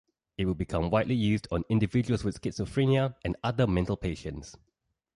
It 0.35 0.45
would 0.45 0.57
become 0.57 0.89
widely 0.89 1.13
used 1.13 1.47
on 1.51 1.63
individuals 1.69 2.23
with 2.23 2.41
schizophrenia 2.41 3.13
and 3.23 3.35
other 3.43 3.67
mental 3.67 3.97
patients. 3.97 4.57